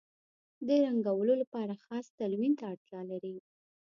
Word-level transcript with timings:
د 0.67 0.69
رنګولو 0.85 1.33
لپاره 1.41 1.81
خاص 1.83 2.05
تلوین 2.17 2.53
ته 2.59 2.63
اړتیا 2.71 3.01
لري. 3.11 3.35